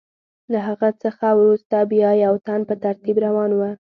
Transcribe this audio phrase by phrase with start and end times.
[0.51, 3.61] له هغه څخه وروسته بیا یو تن په ترتیب روان و.